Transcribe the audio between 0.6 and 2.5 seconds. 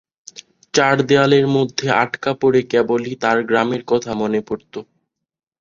চার দেয়ালের মধ্যে আটকা